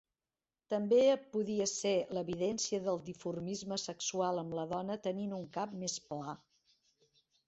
També 0.73 1.01
podia 1.33 1.65
ser 1.71 1.91
l"evidència 1.97 2.79
del 2.87 2.97
dimorfisme 3.09 3.77
sexual 3.81 4.41
amb 4.45 4.55
la 4.61 4.63
dona 4.71 4.97
tenint 5.09 5.37
un 5.41 5.45
cap 5.59 5.77
més 5.85 5.99
pla. 6.07 6.35